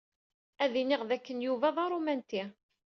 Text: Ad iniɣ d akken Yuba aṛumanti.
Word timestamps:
Ad 0.63 0.73
iniɣ 0.81 1.01
d 1.09 1.11
akken 1.15 1.43
Yuba 1.47 1.69
aṛumanti. 1.85 2.43